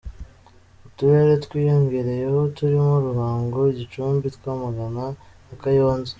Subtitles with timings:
[0.87, 5.05] Uturere twiyongereyeho turimo Ruhango, Gicumbi, Rwamagana
[5.47, 6.09] na Kayonza.